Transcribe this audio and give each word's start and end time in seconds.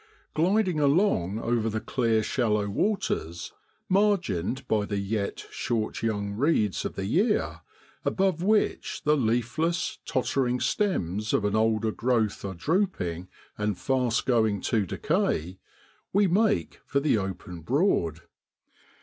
o 0.01 0.03
o 0.03 0.07
e 0.07 0.07
e 0.07 0.13
o 0.13 0.15
c 0.15 0.31
c 0.31 0.45
o 0.47 0.63
Gliding 0.73 0.79
along 0.79 1.37
over 1.41 1.69
the 1.69 1.79
clear 1.79 2.23
shallow 2.23 2.67
waters, 2.67 3.53
margined 3.87 4.67
by 4.67 4.83
the 4.83 4.97
yet 4.97 5.41
short 5.51 6.01
young 6.01 6.33
reeds 6.33 6.83
of 6.85 6.95
the 6.95 7.05
year, 7.05 7.61
above 8.03 8.41
which 8.41 9.03
the 9.03 9.15
leafless, 9.15 9.99
tottering 10.03 10.59
stems 10.59 11.33
of 11.33 11.45
an 11.45 11.55
older 11.55 11.91
growth 11.91 12.43
are 12.43 12.55
drooping 12.55 13.27
and 13.59 13.77
fast 13.77 14.25
going 14.25 14.59
to 14.61 14.87
decay, 14.87 15.59
we 16.11 16.25
make 16.25 16.79
for 16.83 16.99
the 16.99 17.15
open 17.19 17.61
Broad. 17.61 18.21